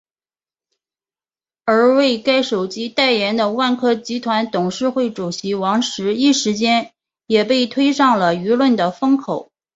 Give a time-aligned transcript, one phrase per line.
[1.63, 6.91] 而为该手机代言的万科集团董事会主席王石一时间
[7.27, 9.51] 也被推上了舆论的风口。